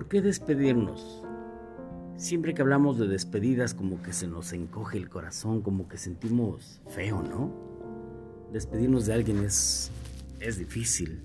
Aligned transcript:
¿Por 0.00 0.08
qué 0.08 0.22
despedirnos? 0.22 1.22
Siempre 2.16 2.54
que 2.54 2.62
hablamos 2.62 2.98
de 2.98 3.06
despedidas 3.06 3.74
como 3.74 4.00
que 4.02 4.14
se 4.14 4.26
nos 4.26 4.54
encoge 4.54 4.96
el 4.96 5.10
corazón, 5.10 5.60
como 5.60 5.88
que 5.88 5.98
sentimos 5.98 6.80
feo, 6.86 7.22
¿no? 7.22 7.52
Despedirnos 8.50 9.04
de 9.04 9.12
alguien 9.12 9.44
es, 9.44 9.92
es 10.40 10.56
difícil. 10.56 11.20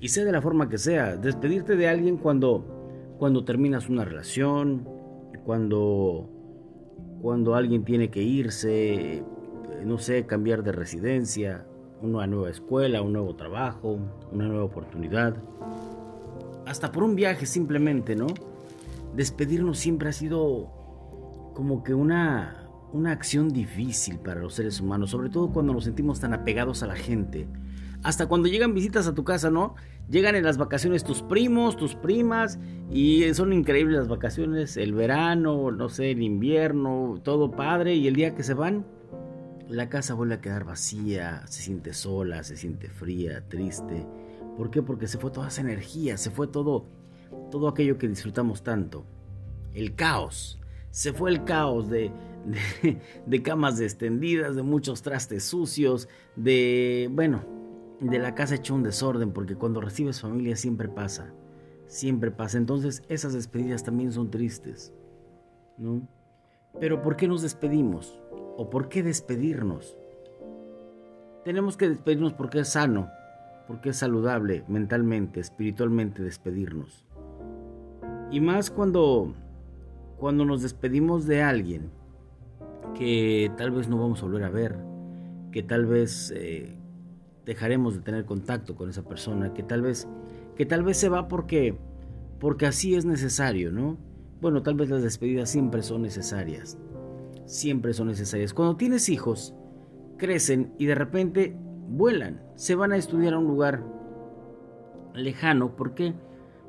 Y 0.00 0.08
sea 0.08 0.24
de 0.24 0.32
la 0.32 0.42
forma 0.42 0.68
que 0.68 0.76
sea, 0.76 1.14
despedirte 1.16 1.76
de 1.76 1.86
alguien 1.86 2.16
cuando, 2.16 3.14
cuando 3.20 3.44
terminas 3.44 3.88
una 3.88 4.04
relación, 4.04 4.88
cuando, 5.44 6.28
cuando 7.22 7.54
alguien 7.54 7.84
tiene 7.84 8.10
que 8.10 8.24
irse, 8.24 9.22
no 9.84 9.98
sé, 9.98 10.26
cambiar 10.26 10.64
de 10.64 10.72
residencia, 10.72 11.64
una 12.02 12.26
nueva 12.26 12.50
escuela, 12.50 13.02
un 13.02 13.12
nuevo 13.12 13.36
trabajo, 13.36 14.00
una 14.32 14.48
nueva 14.48 14.64
oportunidad 14.64 15.36
hasta 16.66 16.92
por 16.92 17.02
un 17.02 17.14
viaje 17.14 17.46
simplemente, 17.46 18.16
¿no? 18.16 18.26
Despedirnos 19.14 19.78
siempre 19.78 20.08
ha 20.08 20.12
sido 20.12 20.70
como 21.54 21.84
que 21.84 21.94
una, 21.94 22.68
una 22.92 23.12
acción 23.12 23.48
difícil 23.50 24.18
para 24.18 24.40
los 24.40 24.54
seres 24.54 24.80
humanos, 24.80 25.10
sobre 25.10 25.30
todo 25.30 25.52
cuando 25.52 25.72
nos 25.72 25.84
sentimos 25.84 26.20
tan 26.20 26.34
apegados 26.34 26.82
a 26.82 26.86
la 26.86 26.96
gente. 26.96 27.46
Hasta 28.02 28.26
cuando 28.26 28.48
llegan 28.48 28.74
visitas 28.74 29.06
a 29.06 29.14
tu 29.14 29.24
casa, 29.24 29.50
¿no? 29.50 29.76
Llegan 30.10 30.34
en 30.34 30.44
las 30.44 30.58
vacaciones 30.58 31.04
tus 31.04 31.22
primos, 31.22 31.76
tus 31.76 31.94
primas, 31.94 32.58
y 32.90 33.32
son 33.32 33.52
increíbles 33.52 33.96
las 33.96 34.08
vacaciones, 34.08 34.76
el 34.76 34.92
verano, 34.92 35.70
no 35.70 35.88
sé, 35.88 36.10
el 36.10 36.22
invierno, 36.22 37.20
todo 37.22 37.50
padre, 37.50 37.94
y 37.94 38.06
el 38.06 38.14
día 38.14 38.34
que 38.34 38.42
se 38.42 38.52
van, 38.52 38.84
la 39.68 39.88
casa 39.88 40.12
vuelve 40.12 40.34
a 40.34 40.40
quedar 40.40 40.64
vacía, 40.64 41.42
se 41.46 41.62
siente 41.62 41.94
sola, 41.94 42.42
se 42.42 42.56
siente 42.56 42.90
fría, 42.90 43.42
triste. 43.48 44.06
¿Por 44.56 44.70
qué? 44.70 44.82
Porque 44.82 45.08
se 45.08 45.18
fue 45.18 45.30
toda 45.30 45.48
esa 45.48 45.60
energía, 45.60 46.16
se 46.16 46.30
fue 46.30 46.46
todo, 46.46 46.86
todo 47.50 47.68
aquello 47.68 47.98
que 47.98 48.08
disfrutamos 48.08 48.62
tanto. 48.62 49.04
El 49.72 49.94
caos. 49.94 50.60
Se 50.90 51.12
fue 51.12 51.30
el 51.30 51.44
caos 51.44 51.90
de, 51.90 52.12
de, 53.26 53.42
camas 53.42 53.80
extendidas, 53.80 54.54
de 54.54 54.62
muchos 54.62 55.02
trastes 55.02 55.44
sucios, 55.44 56.08
de, 56.36 57.08
bueno, 57.12 57.44
de 58.00 58.18
la 58.18 58.34
casa 58.34 58.54
hecho 58.54 58.74
un 58.74 58.82
desorden, 58.82 59.32
porque 59.32 59.56
cuando 59.56 59.80
recibes 59.80 60.20
familia 60.20 60.54
siempre 60.54 60.88
pasa, 60.88 61.32
siempre 61.86 62.30
pasa. 62.30 62.58
Entonces 62.58 63.02
esas 63.08 63.32
despedidas 63.32 63.82
también 63.82 64.12
son 64.12 64.30
tristes, 64.30 64.92
¿no? 65.78 66.06
Pero 66.80 67.02
¿por 67.02 67.16
qué 67.16 67.28
nos 67.28 67.42
despedimos? 67.42 68.20
¿O 68.56 68.68
por 68.70 68.88
qué 68.88 69.02
despedirnos? 69.02 69.96
Tenemos 71.44 71.76
que 71.76 71.88
despedirnos 71.88 72.32
porque 72.32 72.60
es 72.60 72.68
sano, 72.68 73.08
porque 73.66 73.90
es 73.90 73.96
saludable 73.96 74.64
mentalmente, 74.68 75.40
espiritualmente 75.40 76.22
despedirnos. 76.22 77.06
Y 78.30 78.40
más 78.40 78.70
cuando, 78.70 79.34
cuando 80.18 80.44
nos 80.44 80.62
despedimos 80.62 81.26
de 81.26 81.42
alguien 81.42 81.90
que 82.94 83.50
tal 83.56 83.70
vez 83.70 83.88
no 83.88 83.98
vamos 83.98 84.22
a 84.22 84.26
volver 84.26 84.44
a 84.44 84.50
ver, 84.50 84.76
que 85.52 85.62
tal 85.62 85.86
vez 85.86 86.32
eh, 86.36 86.76
dejaremos 87.44 87.94
de 87.94 88.00
tener 88.00 88.24
contacto 88.24 88.74
con 88.74 88.88
esa 88.88 89.02
persona, 89.02 89.52
que 89.54 89.62
tal 89.62 89.82
vez, 89.82 90.08
que 90.56 90.66
tal 90.66 90.82
vez 90.82 90.96
se 90.96 91.08
va 91.08 91.28
porque, 91.28 91.76
porque 92.40 92.66
así 92.66 92.94
es 92.94 93.04
necesario, 93.04 93.70
¿no? 93.70 93.96
Bueno, 94.40 94.62
tal 94.62 94.74
vez 94.74 94.90
las 94.90 95.02
despedidas 95.02 95.50
siempre 95.50 95.82
son 95.82 96.02
necesarias, 96.02 96.78
siempre 97.46 97.94
son 97.94 98.08
necesarias. 98.08 98.52
Cuando 98.52 98.76
tienes 98.76 99.08
hijos, 99.08 99.54
crecen 100.18 100.72
y 100.78 100.86
de 100.86 100.94
repente 100.94 101.56
vuelan, 101.88 102.42
se 102.54 102.74
van 102.74 102.92
a 102.92 102.96
estudiar 102.96 103.34
a 103.34 103.38
un 103.38 103.46
lugar 103.46 103.82
lejano. 105.14 105.76
¿Por 105.76 105.94
qué? 105.94 106.14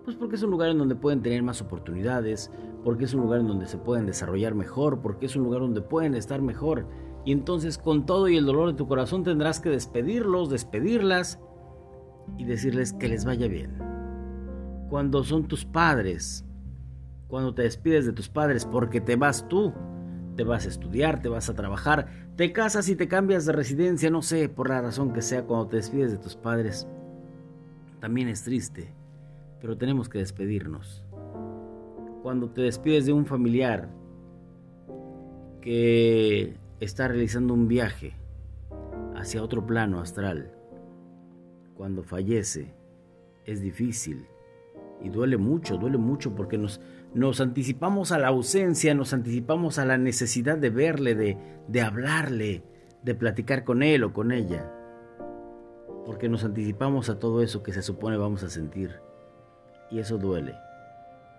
Pues 0.04 0.16
porque 0.16 0.36
es 0.36 0.44
un 0.44 0.52
lugar 0.52 0.70
en 0.70 0.78
donde 0.78 0.96
pueden 0.96 1.22
tener 1.22 1.42
más 1.42 1.62
oportunidades, 1.62 2.52
porque 2.84 3.06
es 3.06 3.14
un 3.14 3.22
lugar 3.22 3.40
en 3.40 3.48
donde 3.48 3.66
se 3.66 3.78
pueden 3.78 4.06
desarrollar 4.06 4.54
mejor, 4.54 5.02
porque 5.02 5.26
es 5.26 5.36
un 5.36 5.44
lugar 5.44 5.62
donde 5.62 5.82
pueden 5.82 6.14
estar 6.14 6.42
mejor. 6.42 6.88
Y 7.26 7.32
entonces 7.32 7.80
con 7.80 8.06
todo 8.06 8.28
y 8.28 8.38
el 8.38 8.46
dolor 8.46 8.68
de 8.68 8.78
tu 8.78 8.88
corazón 8.88 9.24
tendrás 9.24 9.60
que 9.60 9.70
despedirlos, 9.70 10.52
despedirlas 10.52 11.40
y 12.38 12.46
decirles 12.46 12.94
que 12.94 13.08
les 13.08 13.26
vaya 13.26 13.48
bien. 13.48 13.80
Cuando 14.90 15.24
son 15.24 15.48
tus 15.48 15.66
padres, 15.66 16.46
cuando 17.28 17.56
te 17.56 17.64
despides 17.64 18.06
de 18.06 18.14
tus 18.14 18.30
padres 18.30 18.66
porque 18.66 19.02
te 19.02 19.16
vas 19.16 19.48
tú, 19.48 19.74
te 20.36 20.44
vas 20.44 20.66
a 20.66 20.70
estudiar, 20.70 21.22
te 21.22 21.30
vas 21.30 21.50
a 21.50 21.54
trabajar, 21.54 22.08
te 22.36 22.52
casas 22.52 22.90
y 22.90 22.96
te 22.96 23.08
cambias 23.08 23.46
de 23.46 23.54
residencia, 23.54 24.10
no 24.10 24.22
sé, 24.22 24.50
por 24.50 24.70
la 24.70 24.82
razón 24.82 25.14
que 25.14 25.22
sea, 25.22 25.44
cuando 25.44 25.68
te 25.68 25.78
despides 25.78 26.12
de 26.12 26.18
tus 26.18 26.36
padres. 26.36 26.88
También 28.00 28.28
es 28.28 28.44
triste, 28.44 28.94
pero 29.62 29.78
tenemos 29.78 30.10
que 30.10 30.20
despedirnos. 30.20 31.04
Cuando 32.22 32.50
te 32.50 32.62
despides 32.62 33.06
de 33.06 33.14
un 33.14 33.26
familiar 33.26 33.90
que 35.62 36.58
está 36.80 37.08
realizando 37.08 37.54
un 37.54 37.68
viaje 37.68 38.14
hacia 39.16 39.42
otro 39.42 39.66
plano 39.66 40.00
astral, 40.00 40.52
cuando 41.76 42.04
fallece, 42.04 42.74
es 43.46 43.62
difícil 43.62 44.26
y 45.02 45.10
duele 45.10 45.38
mucho, 45.38 45.78
duele 45.78 45.98
mucho 45.98 46.36
porque 46.36 46.58
nos, 46.58 46.82
nos 47.16 47.40
anticipamos 47.40 48.12
a 48.12 48.20
la 48.20 48.28
ausencia, 48.28 48.94
nos 48.94 49.14
anticipamos 49.14 49.80
a 49.80 49.86
la 49.86 49.98
necesidad 49.98 50.58
de 50.58 50.70
verle, 50.70 51.16
de, 51.16 51.38
de 51.70 51.82
hablarle, 51.82 52.62
de 53.04 53.16
platicar 53.16 53.64
con 53.64 53.84
él 53.84 54.04
o 54.04 54.12
con 54.12 54.34
ella. 54.34 54.70
Porque 56.06 56.28
nos 56.28 56.44
anticipamos 56.44 57.10
a 57.10 57.18
todo 57.18 57.42
eso 57.42 57.64
que 57.64 57.72
se 57.72 57.82
supone 57.82 58.18
vamos 58.18 58.44
a 58.44 58.50
sentir. 58.50 59.00
Y 59.90 60.00
eso 60.00 60.18
duele. 60.18 60.56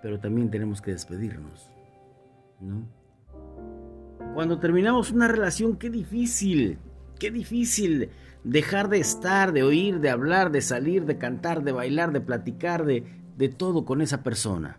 Pero 0.00 0.19
también 0.19 0.50
tenemos 0.50 0.81
que 0.81 0.92
despedirnos. 0.92 1.70
¿No? 2.58 2.88
Cuando 4.32 4.58
terminamos 4.58 5.12
una 5.12 5.28
relación, 5.28 5.76
qué 5.76 5.91
difícil. 5.91 6.78
Qué 7.19 7.31
difícil 7.31 8.08
dejar 8.44 8.88
de 8.88 8.98
estar, 8.98 9.53
de 9.53 9.62
oír, 9.62 10.00
de 10.00 10.08
hablar, 10.08 10.50
de 10.53 10.62
salir, 10.62 11.04
de 11.04 11.19
cantar, 11.19 11.64
de 11.64 11.72
bailar, 11.72 12.12
de 12.12 12.22
platicar, 12.22 12.87
de, 12.87 13.04
de 13.37 13.50
todo 13.50 13.84
con 13.84 14.00
esa 14.00 14.22
persona 14.22 14.78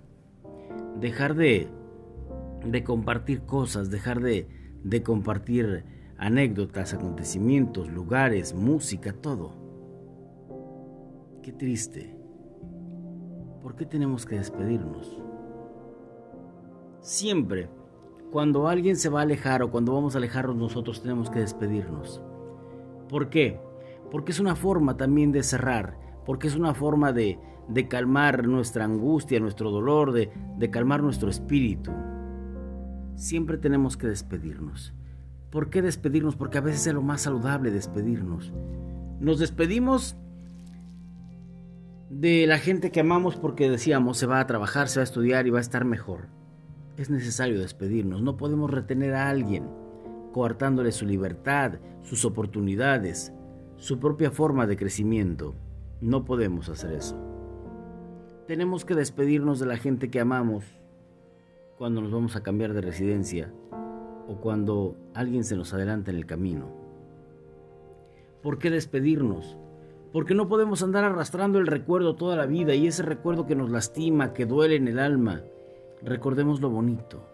dejar 0.99 1.35
de, 1.35 1.67
de 2.65 2.83
compartir 2.83 3.41
cosas, 3.41 3.89
dejar 3.89 4.21
de, 4.21 4.47
de 4.83 5.03
compartir 5.03 5.85
anécdotas, 6.17 6.93
acontecimientos, 6.93 7.89
lugares, 7.89 8.53
música, 8.53 9.13
todo. 9.13 9.53
Qué 11.43 11.51
triste. 11.51 12.15
¿Por 13.61 13.75
qué 13.75 13.85
tenemos 13.85 14.25
que 14.25 14.35
despedirnos? 14.35 15.21
Siempre, 17.01 17.69
cuando 18.31 18.67
alguien 18.67 18.95
se 18.95 19.09
va 19.09 19.19
a 19.19 19.23
alejar 19.23 19.63
o 19.63 19.71
cuando 19.71 19.93
vamos 19.93 20.15
a 20.15 20.17
alejarnos 20.17 20.55
nosotros 20.55 21.01
tenemos 21.01 21.29
que 21.29 21.39
despedirnos. 21.39 22.21
¿Por 23.07 23.29
qué? 23.29 23.59
Porque 24.11 24.31
es 24.31 24.39
una 24.39 24.55
forma 24.55 24.97
también 24.97 25.31
de 25.31 25.43
cerrar, 25.43 25.97
porque 26.25 26.47
es 26.47 26.55
una 26.55 26.73
forma 26.73 27.13
de, 27.13 27.39
de 27.69 27.87
calmar 27.87 28.47
nuestra 28.47 28.85
angustia, 28.85 29.39
nuestro 29.39 29.71
dolor, 29.71 30.11
de, 30.11 30.31
de 30.57 30.69
calmar 30.69 31.03
nuestro 31.03 31.29
espíritu. 31.29 31.91
Siempre 33.15 33.57
tenemos 33.57 33.97
que 33.97 34.07
despedirnos. 34.07 34.93
¿Por 35.49 35.69
qué 35.69 35.81
despedirnos? 35.81 36.35
Porque 36.35 36.57
a 36.57 36.61
veces 36.61 36.87
es 36.87 36.93
lo 36.93 37.01
más 37.01 37.21
saludable 37.21 37.71
despedirnos. 37.71 38.53
Nos 39.19 39.39
despedimos 39.39 40.15
de 42.09 42.47
la 42.47 42.57
gente 42.57 42.91
que 42.91 42.99
amamos 42.99 43.35
porque 43.35 43.69
decíamos 43.69 44.17
se 44.17 44.27
va 44.27 44.39
a 44.39 44.47
trabajar, 44.47 44.87
se 44.87 44.99
va 44.99 45.01
a 45.01 45.05
estudiar 45.05 45.47
y 45.47 45.49
va 45.49 45.57
a 45.57 45.61
estar 45.61 45.85
mejor. 45.85 46.27
Es 46.97 47.09
necesario 47.09 47.59
despedirnos. 47.59 48.21
No 48.21 48.37
podemos 48.37 48.71
retener 48.71 49.13
a 49.13 49.29
alguien 49.29 49.69
coartándole 50.31 50.91
su 50.91 51.05
libertad, 51.05 51.79
sus 52.03 52.25
oportunidades, 52.25 53.33
su 53.77 53.99
propia 53.99 54.31
forma 54.31 54.67
de 54.67 54.77
crecimiento. 54.77 55.55
No 56.01 56.25
podemos 56.25 56.69
hacer 56.69 56.93
eso. 56.93 57.36
Tenemos 58.47 58.85
que 58.85 58.95
despedirnos 58.95 59.59
de 59.59 59.65
la 59.65 59.75
gente 59.75 60.09
que 60.09 60.21
amamos 60.21 60.63
cuando 61.77 61.99
nos 61.99 62.11
vamos 62.11 62.37
a 62.37 62.43
cambiar 62.43 62.71
de 62.71 62.79
residencia 62.79 63.51
o 64.29 64.37
cuando 64.37 64.95
alguien 65.13 65.43
se 65.43 65.57
nos 65.57 65.73
adelanta 65.73 66.11
en 66.11 66.17
el 66.17 66.25
camino. 66.25 66.69
¿Por 68.41 68.57
qué 68.57 68.69
despedirnos? 68.69 69.57
Porque 70.13 70.33
no 70.33 70.47
podemos 70.47 70.81
andar 70.81 71.03
arrastrando 71.03 71.59
el 71.59 71.67
recuerdo 71.67 72.15
toda 72.15 72.37
la 72.37 72.45
vida 72.45 72.73
y 72.73 72.87
ese 72.87 73.03
recuerdo 73.03 73.45
que 73.45 73.55
nos 73.55 73.69
lastima, 73.69 74.31
que 74.31 74.45
duele 74.45 74.77
en 74.77 74.87
el 74.87 74.99
alma. 74.99 75.41
Recordemos 76.01 76.61
lo 76.61 76.69
bonito, 76.69 77.27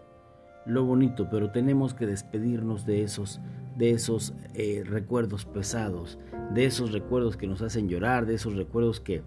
lo 0.66 0.84
bonito, 0.84 1.28
pero 1.30 1.52
tenemos 1.52 1.94
que 1.94 2.08
despedirnos 2.08 2.88
de 2.88 3.04
esos, 3.04 3.40
de 3.78 3.92
esos 3.92 4.34
eh, 4.56 4.82
recuerdos 4.84 5.46
pesados, 5.46 6.18
de 6.56 6.66
esos 6.66 6.92
recuerdos 6.92 7.38
que 7.38 7.46
nos 7.46 7.62
hacen 7.62 7.88
llorar, 7.88 8.26
de 8.26 8.34
esos 8.34 8.56
recuerdos 8.56 9.00
que 9.00 9.22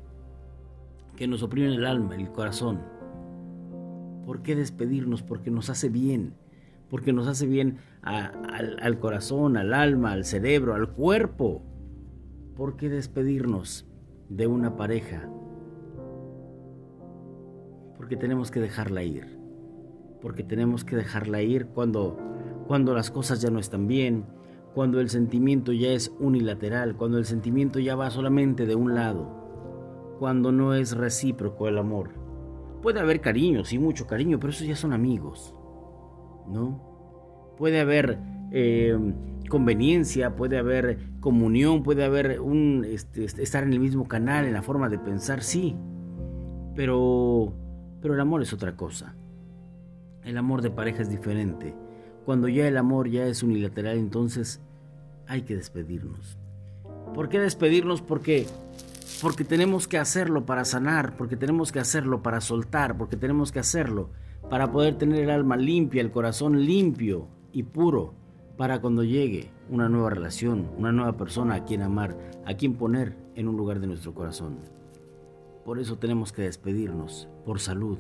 que 1.17 1.27
nos 1.27 1.43
oprimen 1.43 1.73
el 1.73 1.87
alma, 1.87 2.15
el 2.15 2.31
corazón. 2.31 2.81
¿Por 4.25 4.43
qué 4.43 4.55
despedirnos? 4.55 5.23
Porque 5.23 5.51
nos 5.51 5.71
hace 5.71 5.89
bien, 5.89 6.35
porque 6.91 7.13
nos 7.13 7.27
hace 7.27 7.47
bien 7.47 7.79
al, 8.03 8.77
al 8.81 8.99
corazón, 8.99 9.57
al 9.57 9.73
alma, 9.73 10.13
al 10.13 10.25
cerebro, 10.25 10.75
al 10.75 10.91
cuerpo. 10.91 11.63
¿Por 12.55 12.77
qué 12.77 12.89
despedirnos 12.89 13.87
de 14.29 14.47
una 14.47 14.77
pareja? 14.77 15.29
Porque 17.97 18.17
tenemos 18.17 18.51
que 18.51 18.61
dejarla 18.61 19.03
ir. 19.03 19.39
Porque 20.21 20.43
tenemos 20.43 20.85
que 20.85 20.97
dejarla 20.97 21.43
ir 21.43 21.67
cuando, 21.67 22.19
cuando 22.67 22.95
las 22.95 23.11
cosas 23.11 23.41
ya 23.41 23.51
no 23.51 23.59
están 23.59 23.87
bien, 23.87 24.25
cuando 24.75 25.01
el 25.01 25.09
sentimiento 25.09 25.73
ya 25.73 25.89
es 25.89 26.13
unilateral, 26.19 26.97
cuando 26.97 27.19
el 27.19 27.25
sentimiento 27.25 27.79
ya 27.79 27.97
va 27.97 28.11
solamente 28.11 28.67
de 28.67 28.75
un 28.75 28.95
lado, 28.95 29.46
cuando 30.19 30.53
no 30.53 30.75
es 30.75 30.97
recíproco 30.97 31.69
el 31.69 31.79
amor. 31.79 32.11
Puede 32.83 33.01
haber 33.01 33.21
cariño, 33.21 33.65
sí, 33.65 33.79
mucho 33.79 34.07
cariño, 34.07 34.39
pero 34.39 34.51
esos 34.51 34.67
ya 34.67 34.77
son 34.77 34.93
amigos, 34.93 35.55
¿no? 36.49 37.55
Puede 37.57 37.81
haber 37.81 38.19
eh, 38.53 38.97
conveniencia, 39.49 40.37
puede 40.37 40.59
haber 40.59 40.99
comunión, 41.21 41.83
puede 41.83 42.05
haber 42.05 42.41
un 42.41 42.85
este, 42.89 43.25
estar 43.25 43.65
en 43.65 43.73
el 43.73 43.81
mismo 43.81 44.07
canal, 44.07 44.47
en 44.47 44.53
la 44.53 44.63
forma 44.63 44.89
de 44.89 44.99
pensar, 44.99 45.43
sí, 45.43 45.77
pero, 46.75 47.53
pero 48.01 48.15
el 48.15 48.21
amor 48.21 48.43
es 48.43 48.53
otra 48.53 48.77
cosa. 48.77 49.15
El 50.23 50.37
amor 50.37 50.63
de 50.63 50.71
pareja 50.71 51.03
es 51.03 51.09
diferente. 51.09 51.75
Cuando 52.25 52.49
ya 52.49 52.67
el 52.67 52.77
amor 52.77 53.09
ya 53.09 53.27
es 53.27 53.43
unilateral, 53.43 53.97
entonces 53.97 54.61
hay 55.27 55.43
que 55.43 55.57
despedirnos. 55.57 56.37
¿Por 57.15 57.29
qué 57.29 57.39
despedirnos? 57.39 58.03
Porque 58.03 58.47
porque 59.23 59.45
tenemos 59.45 59.89
que 59.89 59.99
hacerlo 59.99 60.47
para 60.47 60.65
sanar, 60.65 61.17
porque 61.17 61.37
tenemos 61.37 61.73
que 61.73 61.81
hacerlo 61.81 62.23
para 62.23 62.41
soltar, 62.41 62.97
porque 62.99 63.17
tenemos 63.17 63.53
que 63.53 63.61
hacerlo 63.61 64.11
para 64.51 64.71
poder 64.71 64.97
tener 64.97 65.25
el 65.25 65.31
alma 65.31 65.57
limpia, 65.57 66.01
el 66.01 66.11
corazón 66.11 66.65
limpio 66.65 67.29
y 67.53 67.63
puro, 67.63 68.15
para 68.57 68.81
cuando 68.81 69.05
llegue 69.05 69.51
una 69.71 69.89
nueva 69.89 70.11
relación, 70.11 70.71
una 70.79 70.93
nueva 70.93 71.17
persona 71.17 71.57
a 71.57 71.65
quien 71.65 71.83
amar, 71.83 72.17
a 72.47 72.55
quien 72.55 72.75
poner 72.75 73.17
en 73.35 73.49
un 73.49 73.57
lugar 73.57 73.81
de 73.81 73.87
nuestro 73.87 74.15
corazón. 74.15 74.59
Por 75.65 75.79
eso 75.79 75.99
tenemos 75.99 76.33
que 76.33 76.43
despedirnos, 76.43 77.29
por 77.45 77.61
salud, 77.61 77.99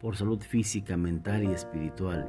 por 0.00 0.16
salud 0.16 0.40
física, 0.40 0.96
mental 0.96 1.44
y 1.44 1.52
espiritual. 1.52 2.28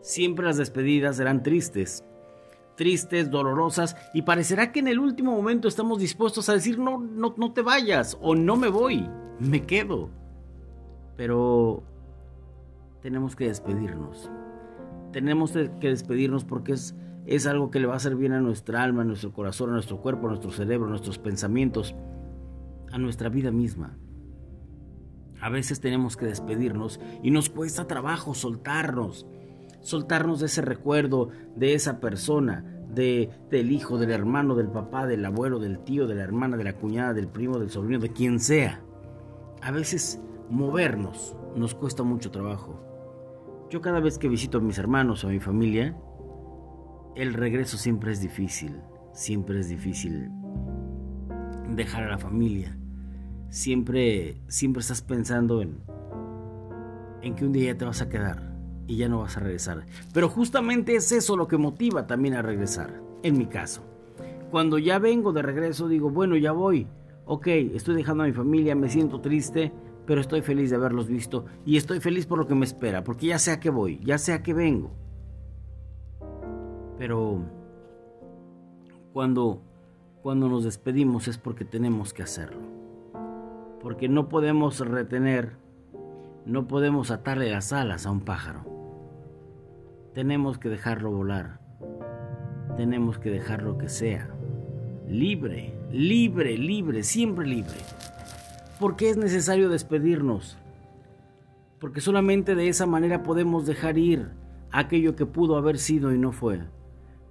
Siempre 0.00 0.46
las 0.46 0.56
despedidas 0.56 1.16
serán 1.16 1.42
tristes, 1.42 2.04
tristes, 2.78 3.28
dolorosas, 3.28 3.96
y 4.14 4.22
parecerá 4.22 4.70
que 4.72 4.78
en 4.78 4.88
el 4.88 5.00
último 5.00 5.32
momento 5.32 5.66
estamos 5.66 5.98
dispuestos 5.98 6.48
a 6.48 6.54
decir 6.54 6.78
no, 6.78 6.98
no, 6.98 7.34
no 7.36 7.52
te 7.52 7.60
vayas, 7.60 8.16
o 8.22 8.36
no 8.36 8.56
me 8.56 8.68
voy, 8.68 9.10
me 9.40 9.66
quedo. 9.66 10.10
Pero 11.16 11.82
tenemos 13.02 13.34
que 13.34 13.48
despedirnos. 13.48 14.30
Tenemos 15.12 15.52
que 15.52 15.88
despedirnos 15.88 16.44
porque 16.44 16.72
es, 16.72 16.94
es 17.26 17.48
algo 17.48 17.70
que 17.70 17.80
le 17.80 17.88
va 17.88 17.94
a 17.94 17.96
hacer 17.96 18.14
bien 18.14 18.32
a 18.32 18.40
nuestra 18.40 18.84
alma, 18.84 19.02
a 19.02 19.04
nuestro 19.04 19.32
corazón, 19.32 19.70
a 19.70 19.72
nuestro 19.72 20.00
cuerpo, 20.00 20.26
a 20.26 20.30
nuestro 20.30 20.52
cerebro, 20.52 20.86
a 20.86 20.90
nuestros 20.90 21.18
pensamientos, 21.18 21.96
a 22.92 22.98
nuestra 22.98 23.28
vida 23.28 23.50
misma. 23.50 23.98
A 25.40 25.48
veces 25.48 25.80
tenemos 25.80 26.16
que 26.16 26.26
despedirnos 26.26 27.00
y 27.24 27.32
nos 27.32 27.50
cuesta 27.50 27.88
trabajo 27.88 28.34
soltarnos 28.34 29.26
soltarnos 29.80 30.40
de 30.40 30.46
ese 30.46 30.62
recuerdo, 30.62 31.30
de 31.56 31.74
esa 31.74 32.00
persona, 32.00 32.64
de, 32.88 33.30
del 33.50 33.70
hijo, 33.70 33.98
del 33.98 34.10
hermano, 34.10 34.54
del 34.54 34.68
papá, 34.68 35.06
del 35.06 35.24
abuelo, 35.24 35.58
del 35.58 35.78
tío, 35.80 36.06
de 36.06 36.14
la 36.14 36.22
hermana, 36.22 36.56
de 36.56 36.64
la 36.64 36.74
cuñada, 36.74 37.14
del 37.14 37.28
primo, 37.28 37.58
del 37.58 37.70
sobrino, 37.70 38.00
de 38.00 38.12
quien 38.12 38.40
sea. 38.40 38.82
A 39.60 39.70
veces 39.70 40.20
movernos 40.50 41.36
nos 41.54 41.74
cuesta 41.74 42.02
mucho 42.02 42.30
trabajo. 42.30 42.84
Yo 43.70 43.80
cada 43.80 44.00
vez 44.00 44.18
que 44.18 44.28
visito 44.28 44.58
a 44.58 44.62
mis 44.62 44.78
hermanos 44.78 45.24
o 45.24 45.28
a 45.28 45.30
mi 45.30 45.40
familia, 45.40 45.96
el 47.14 47.34
regreso 47.34 47.76
siempre 47.76 48.12
es 48.12 48.20
difícil, 48.20 48.80
siempre 49.12 49.60
es 49.60 49.68
difícil 49.68 50.30
dejar 51.74 52.04
a 52.04 52.10
la 52.10 52.18
familia. 52.18 52.76
Siempre, 53.50 54.40
siempre 54.48 54.80
estás 54.80 55.02
pensando 55.02 55.62
en, 55.62 55.80
en 57.22 57.34
que 57.34 57.44
un 57.44 57.52
día 57.52 57.76
te 57.76 57.84
vas 57.84 58.02
a 58.02 58.08
quedar 58.08 58.47
y 58.88 58.96
ya 58.96 59.08
no 59.08 59.20
vas 59.20 59.36
a 59.36 59.40
regresar. 59.40 59.86
Pero 60.12 60.28
justamente 60.28 60.96
es 60.96 61.12
eso 61.12 61.36
lo 61.36 61.46
que 61.46 61.56
motiva 61.56 62.08
también 62.08 62.34
a 62.34 62.42
regresar, 62.42 63.00
en 63.22 63.38
mi 63.38 63.46
caso. 63.46 63.82
Cuando 64.50 64.78
ya 64.78 64.98
vengo 64.98 65.32
de 65.32 65.42
regreso 65.42 65.86
digo, 65.86 66.10
bueno, 66.10 66.36
ya 66.36 66.50
voy. 66.50 66.88
Ok, 67.26 67.46
estoy 67.46 67.94
dejando 67.94 68.24
a 68.24 68.26
mi 68.26 68.32
familia, 68.32 68.74
me 68.74 68.88
siento 68.88 69.20
triste, 69.20 69.70
pero 70.06 70.20
estoy 70.20 70.40
feliz 70.40 70.70
de 70.70 70.76
haberlos 70.76 71.06
visto 71.06 71.44
y 71.64 71.76
estoy 71.76 72.00
feliz 72.00 72.26
por 72.26 72.38
lo 72.38 72.48
que 72.48 72.54
me 72.56 72.64
espera, 72.64 73.04
porque 73.04 73.26
ya 73.26 73.38
sé 73.38 73.52
a 73.52 73.60
qué 73.60 73.70
voy, 73.70 74.00
ya 74.02 74.18
sé 74.18 74.32
a 74.32 74.42
qué 74.42 74.54
vengo. 74.54 74.90
Pero 76.98 77.44
cuando 79.12 79.62
cuando 80.22 80.48
nos 80.48 80.64
despedimos 80.64 81.28
es 81.28 81.38
porque 81.38 81.64
tenemos 81.64 82.12
que 82.12 82.22
hacerlo. 82.22 82.60
Porque 83.80 84.08
no 84.08 84.28
podemos 84.28 84.80
retener, 84.80 85.56
no 86.44 86.66
podemos 86.66 87.10
atarle 87.10 87.50
las 87.50 87.72
alas 87.72 88.04
a 88.04 88.10
un 88.10 88.20
pájaro. 88.20 88.77
Tenemos 90.18 90.58
que 90.58 90.68
dejarlo 90.68 91.12
volar. 91.12 91.60
Tenemos 92.76 93.20
que 93.20 93.30
dejarlo 93.30 93.78
que 93.78 93.88
sea. 93.88 94.28
Libre, 95.06 95.78
libre, 95.92 96.58
libre, 96.58 97.04
siempre 97.04 97.46
libre. 97.46 97.76
¿Por 98.80 98.96
qué 98.96 99.10
es 99.10 99.16
necesario 99.16 99.68
despedirnos? 99.68 100.58
Porque 101.78 102.00
solamente 102.00 102.56
de 102.56 102.66
esa 102.66 102.84
manera 102.84 103.22
podemos 103.22 103.64
dejar 103.64 103.96
ir 103.96 104.30
aquello 104.72 105.14
que 105.14 105.24
pudo 105.24 105.56
haber 105.56 105.78
sido 105.78 106.12
y 106.12 106.18
no 106.18 106.32
fue. 106.32 106.62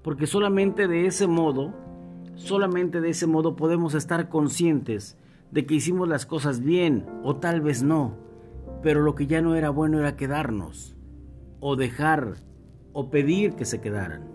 Porque 0.01 0.25
solamente 0.25 0.87
de 0.87 1.07
ese 1.07 1.27
modo, 1.27 1.73
solamente 2.35 3.01
de 3.01 3.09
ese 3.09 3.27
modo 3.27 3.57
podemos 3.57 3.95
estar 3.95 4.29
conscientes 4.29 5.17
de 5.51 5.65
que 5.65 5.75
hicimos 5.75 6.07
las 6.07 6.25
cosas 6.25 6.61
bien 6.61 7.05
o 7.21 7.35
tal 7.35 7.59
vez 7.59 7.83
no, 7.83 8.15
pero 8.81 9.01
lo 9.01 9.13
que 9.13 9.27
ya 9.27 9.41
no 9.41 9.55
era 9.55 9.71
bueno 9.71 9.99
era 9.99 10.15
quedarnos 10.15 10.95
o 11.59 11.75
dejar 11.75 12.47
o 12.99 13.11
pedir 13.11 13.53
que 13.53 13.63
se 13.63 13.79
quedaran. 13.79 14.27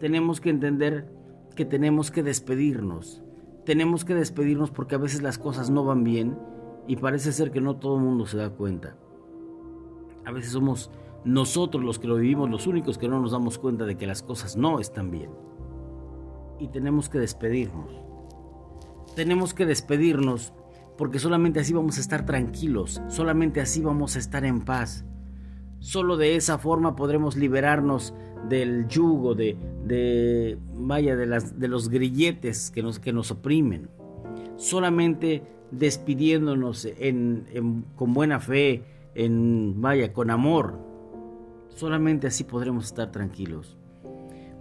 Tenemos 0.00 0.40
que 0.40 0.48
entender 0.48 1.12
que 1.54 1.66
tenemos 1.66 2.10
que 2.10 2.22
despedirnos. 2.22 3.22
Tenemos 3.66 4.06
que 4.06 4.14
despedirnos 4.14 4.70
porque 4.70 4.94
a 4.94 4.98
veces 4.98 5.20
las 5.20 5.36
cosas 5.36 5.68
no 5.68 5.84
van 5.84 6.02
bien 6.02 6.38
y 6.86 6.96
parece 6.96 7.30
ser 7.30 7.50
que 7.50 7.60
no 7.60 7.76
todo 7.76 7.96
el 7.96 8.04
mundo 8.04 8.24
se 8.24 8.38
da 8.38 8.48
cuenta. 8.48 8.96
A 10.24 10.32
veces 10.32 10.52
somos 10.52 10.90
nosotros 11.26 11.84
los 11.84 11.98
que 11.98 12.08
lo 12.08 12.14
vivimos, 12.14 12.48
los 12.48 12.66
únicos 12.66 12.96
que 12.96 13.06
no 13.06 13.20
nos 13.20 13.32
damos 13.32 13.58
cuenta 13.58 13.84
de 13.84 13.98
que 13.98 14.06
las 14.06 14.22
cosas 14.22 14.56
no 14.56 14.80
están 14.80 15.10
bien. 15.10 15.30
Y 16.58 16.68
tenemos 16.68 17.10
que 17.10 17.18
despedirnos. 17.18 17.90
Tenemos 19.14 19.52
que 19.52 19.66
despedirnos 19.66 20.54
porque 20.96 21.18
solamente 21.18 21.60
así 21.60 21.74
vamos 21.74 21.98
a 21.98 22.00
estar 22.00 22.24
tranquilos, 22.24 23.02
solamente 23.08 23.60
así 23.60 23.82
vamos 23.82 24.16
a 24.16 24.20
estar 24.20 24.46
en 24.46 24.62
paz. 24.62 25.04
Solo 25.80 26.16
de 26.16 26.36
esa 26.36 26.58
forma 26.58 26.96
podremos 26.96 27.36
liberarnos 27.36 28.14
del 28.48 28.88
yugo, 28.88 29.34
de, 29.34 29.56
de 29.84 30.58
vaya, 30.74 31.16
de, 31.16 31.68
los 31.68 31.88
grilletes 31.88 32.70
que 32.70 32.82
nos, 32.82 32.98
que 32.98 33.12
nos 33.12 33.30
oprimen. 33.30 33.88
Solamente 34.56 35.42
despidiéndonos 35.70 36.88
con 37.96 38.12
buena 38.14 38.40
fe, 38.40 38.82
en, 39.14 39.80
vaya, 39.80 40.12
con 40.12 40.30
amor. 40.30 40.78
Solamente 41.68 42.26
así 42.26 42.44
podremos 42.44 42.86
estar 42.86 43.12
tranquilos. 43.12 43.76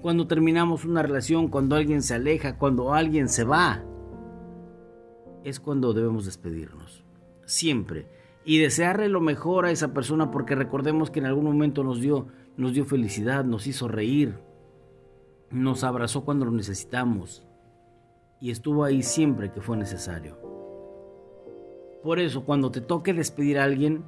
Cuando 0.02 0.28
terminamos 0.28 0.86
una 0.86 1.02
relación, 1.02 1.48
cuando 1.48 1.76
alguien 1.76 2.04
se 2.04 2.14
aleja, 2.14 2.58
cuando 2.58 2.94
alguien 2.94 3.30
se 3.30 3.44
va, 3.44 3.84
es 5.44 5.60
cuando 5.60 5.94
debemos 5.94 6.26
despedirnos. 6.26 7.04
Siempre 7.46 8.17
y 8.48 8.60
desearle 8.60 9.10
lo 9.10 9.20
mejor 9.20 9.66
a 9.66 9.72
esa 9.72 9.94
persona 9.94 10.32
porque 10.32 10.56
recordemos 10.56 11.12
que 11.12 11.20
en 11.20 11.26
algún 11.26 11.44
momento 11.44 11.84
nos 11.84 12.00
dio, 12.00 12.28
nos 12.56 12.74
dio 12.74 12.86
felicidad, 12.86 13.44
nos 13.44 13.68
hizo 13.68 13.90
reír, 13.90 14.40
nos 15.52 15.84
abrazó 15.84 16.24
cuando 16.24 16.46
lo 16.46 16.52
necesitamos 16.52 17.46
y 18.40 18.52
estuvo 18.52 18.86
ahí 18.86 19.04
siempre 19.04 19.52
que 19.52 19.60
fue 19.60 19.76
necesario. 19.76 20.38
Por 22.02 22.22
eso, 22.22 22.46
cuando 22.46 22.72
te 22.72 22.80
toque 22.80 23.14
despedir 23.14 23.60
a 23.60 23.66
alguien, 23.66 24.06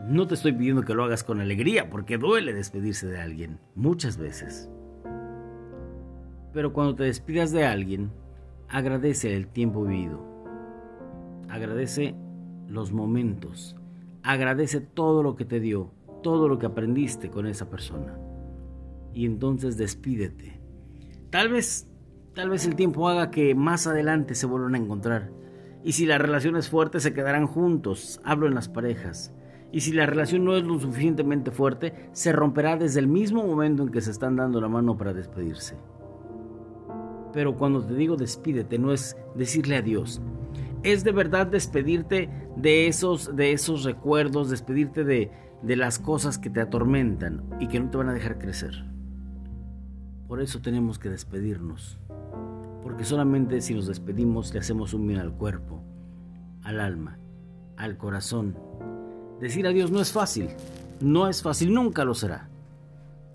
no 0.00 0.26
te 0.26 0.34
estoy 0.34 0.50
pidiendo 0.50 0.82
que 0.82 0.94
lo 0.94 1.04
hagas 1.04 1.22
con 1.22 1.40
alegría, 1.40 1.90
porque 1.90 2.18
duele 2.18 2.52
despedirse 2.52 3.06
de 3.06 3.20
alguien, 3.20 3.60
muchas 3.76 4.18
veces. 4.18 4.68
Pero 6.52 6.72
cuando 6.72 6.96
te 6.96 7.04
despidas 7.04 7.52
de 7.52 7.64
alguien, 7.64 8.10
agradece 8.68 9.36
el 9.36 9.46
tiempo 9.46 9.84
vivido. 9.84 10.26
Agradece 11.48 12.16
los 12.68 12.92
momentos. 12.92 13.76
Agradece 14.22 14.80
todo 14.80 15.22
lo 15.22 15.36
que 15.36 15.44
te 15.44 15.60
dio, 15.60 15.90
todo 16.22 16.48
lo 16.48 16.58
que 16.58 16.66
aprendiste 16.66 17.30
con 17.30 17.46
esa 17.46 17.70
persona. 17.70 18.18
Y 19.14 19.26
entonces 19.26 19.76
despídete. 19.76 20.60
Tal 21.30 21.48
vez, 21.48 21.88
tal 22.34 22.50
vez 22.50 22.66
el 22.66 22.76
tiempo 22.76 23.08
haga 23.08 23.30
que 23.30 23.54
más 23.54 23.86
adelante 23.86 24.34
se 24.34 24.46
vuelvan 24.46 24.74
a 24.74 24.78
encontrar. 24.78 25.30
Y 25.82 25.92
si 25.92 26.06
la 26.06 26.18
relación 26.18 26.56
es 26.56 26.68
fuerte, 26.68 27.00
se 27.00 27.14
quedarán 27.14 27.46
juntos. 27.46 28.20
Hablo 28.24 28.46
en 28.46 28.54
las 28.54 28.68
parejas. 28.68 29.32
Y 29.70 29.80
si 29.80 29.92
la 29.92 30.06
relación 30.06 30.44
no 30.44 30.56
es 30.56 30.64
lo 30.64 30.78
suficientemente 30.78 31.50
fuerte, 31.50 32.08
se 32.12 32.32
romperá 32.32 32.76
desde 32.76 33.00
el 33.00 33.06
mismo 33.06 33.44
momento 33.46 33.82
en 33.82 33.90
que 33.90 34.00
se 34.00 34.10
están 34.10 34.36
dando 34.36 34.60
la 34.60 34.68
mano 34.68 34.96
para 34.96 35.12
despedirse. 35.12 35.76
Pero 37.32 37.56
cuando 37.56 37.84
te 37.84 37.94
digo 37.94 38.16
despídete, 38.16 38.78
no 38.78 38.92
es 38.92 39.16
decirle 39.34 39.76
adiós, 39.76 40.22
es 40.82 41.04
de 41.04 41.12
verdad 41.12 41.46
despedirte 41.46 42.28
de 42.56 42.86
esos, 42.86 43.34
de 43.34 43.52
esos 43.52 43.84
recuerdos, 43.84 44.50
despedirte 44.50 45.04
de, 45.04 45.30
de 45.62 45.76
las 45.76 45.98
cosas 45.98 46.38
que 46.38 46.50
te 46.50 46.60
atormentan 46.60 47.42
y 47.60 47.68
que 47.68 47.80
no 47.80 47.90
te 47.90 47.96
van 47.96 48.08
a 48.08 48.14
dejar 48.14 48.38
crecer. 48.38 48.84
Por 50.26 50.40
eso 50.42 50.60
tenemos 50.60 50.98
que 50.98 51.08
despedirnos, 51.08 51.98
porque 52.82 53.04
solamente 53.04 53.60
si 53.60 53.74
nos 53.74 53.86
despedimos 53.86 54.52
le 54.52 54.60
hacemos 54.60 54.92
un 54.92 55.06
bien 55.06 55.20
al 55.20 55.32
cuerpo, 55.32 55.82
al 56.62 56.80
alma, 56.80 57.18
al 57.76 57.96
corazón. 57.96 58.56
Decir 59.40 59.66
adiós 59.66 59.90
no 59.90 60.00
es 60.00 60.12
fácil, 60.12 60.48
no 61.00 61.28
es 61.28 61.42
fácil, 61.42 61.72
nunca 61.72 62.04
lo 62.04 62.14
será. 62.14 62.50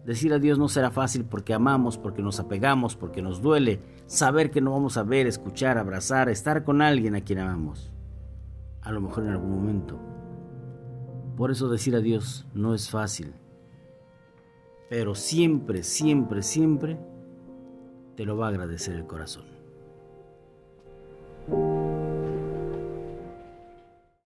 Decir 0.05 0.33
adiós 0.33 0.59
no 0.59 0.67
será 0.67 0.91
fácil 0.91 1.23
porque 1.23 1.53
amamos, 1.53 1.97
porque 1.97 2.21
nos 2.21 2.39
apegamos, 2.39 2.95
porque 2.95 3.21
nos 3.21 3.41
duele 3.41 3.79
saber 4.05 4.51
que 4.51 4.59
no 4.59 4.71
vamos 4.71 4.97
a 4.97 5.03
ver, 5.03 5.27
escuchar, 5.27 5.77
abrazar, 5.77 6.27
estar 6.27 6.65
con 6.65 6.81
alguien 6.81 7.15
a 7.15 7.21
quien 7.21 7.39
amamos. 7.39 7.89
A 8.81 8.91
lo 8.91 8.99
mejor 8.99 9.23
en 9.23 9.29
algún 9.29 9.51
momento. 9.51 9.97
Por 11.37 11.51
eso 11.51 11.69
decir 11.69 11.95
adiós 11.95 12.45
no 12.53 12.73
es 12.73 12.89
fácil. 12.89 13.33
Pero 14.89 15.15
siempre, 15.15 15.83
siempre, 15.83 16.43
siempre 16.43 16.99
te 18.15 18.25
lo 18.25 18.37
va 18.37 18.47
a 18.47 18.49
agradecer 18.49 18.95
el 18.95 19.07
corazón. 19.07 19.45